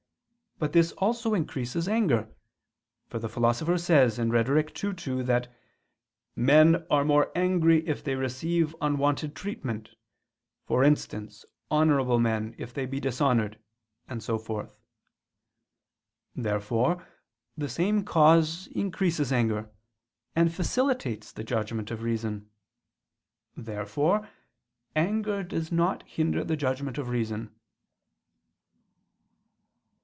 But 0.57 0.73
this 0.73 0.91
also 0.91 1.33
increases 1.33 1.87
anger: 1.87 2.29
for 3.07 3.17
the 3.17 3.27
Philosopher 3.27 3.79
says 3.79 4.19
(Rhet. 4.19 4.83
ii, 4.83 4.93
2) 4.93 5.23
that 5.23 5.51
"men 6.35 6.85
are 6.87 7.03
more 7.03 7.31
angry 7.33 7.83
if 7.87 8.03
they 8.03 8.13
receive 8.13 8.75
unwonted 8.79 9.35
treatment; 9.35 9.89
for 10.63 10.83
instance, 10.83 11.45
honorable 11.71 12.19
men, 12.19 12.53
if 12.59 12.75
they 12.75 12.85
be 12.85 12.99
dishonored": 12.99 13.57
and 14.07 14.21
so 14.21 14.37
forth. 14.37 14.79
Therefore 16.35 17.07
the 17.57 17.67
same 17.67 18.03
cause 18.05 18.67
increases 18.67 19.31
anger, 19.31 19.71
and 20.35 20.53
facilitates 20.53 21.31
the 21.31 21.43
judgment 21.43 21.89
of 21.89 22.03
reason. 22.03 22.51
Therefore 23.57 24.29
anger 24.95 25.41
does 25.41 25.71
not 25.71 26.03
hinder 26.03 26.43
the 26.43 26.55
judgment 26.55 26.99
of 26.99 27.09
reason. 27.09 27.49